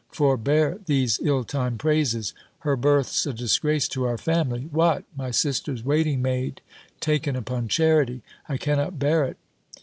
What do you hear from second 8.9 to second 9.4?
bear it."